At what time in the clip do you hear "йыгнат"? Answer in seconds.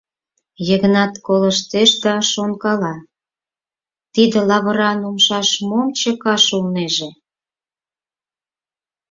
0.67-1.13